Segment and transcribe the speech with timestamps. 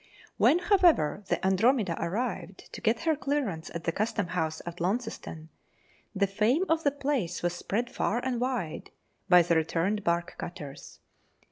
[0.37, 5.49] When, however, the Andromeda arrived to get her clearance at the Custom house of Launceston,
[6.15, 8.89] the fame of the place was spread far and wide
[9.29, 11.01] by the returned bark cutters.